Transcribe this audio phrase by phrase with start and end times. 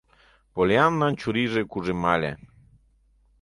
[0.53, 2.31] Поллианнан чурийже кужемале: